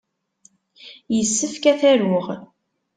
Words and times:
Yessefk 1.15 1.63
ad 1.71 1.77
t-aruɣ. 1.79 2.25